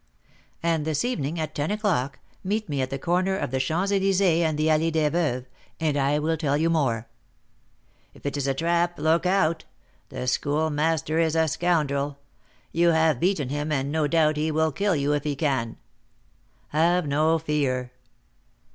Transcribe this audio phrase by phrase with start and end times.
[0.63, 4.39] "And this evening, at ten o'clock, meet me at the corner of the Champs Elysées
[4.39, 5.45] and the Allée des Veuves,
[5.79, 7.07] and I will tell you more."
[8.15, 9.65] "If it is a trap, look out!
[10.09, 12.17] The Schoolmaster is a scoundrel.
[12.71, 15.77] You have beaten him, and, no doubt, he will kill you if he can."
[16.69, 17.91] "Have no fear."